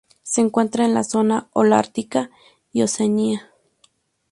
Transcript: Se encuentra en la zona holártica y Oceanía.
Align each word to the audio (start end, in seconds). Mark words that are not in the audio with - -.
Se 0.23 0.41
encuentra 0.41 0.83
en 0.83 0.95
la 0.95 1.03
zona 1.03 1.47
holártica 1.53 2.31
y 2.73 2.81
Oceanía. 2.81 3.51